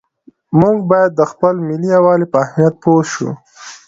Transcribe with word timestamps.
موږ 0.59 0.77
باید 0.91 1.11
د 1.15 1.21
خپل 1.31 1.55
ملي 1.67 1.89
یووالي 1.95 2.25
په 2.31 2.37
اهمیت 2.45 2.73
پوه 2.83 3.01
شو. 3.11 3.29